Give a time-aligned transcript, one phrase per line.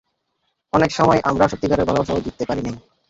[0.73, 2.71] অনেক সময় আমরা, সত্যিকারের ভালবাসাও জিততে পারি না।